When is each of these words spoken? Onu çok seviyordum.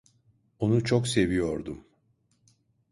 Onu 0.59 0.83
çok 0.83 1.07
seviyordum. 1.07 1.87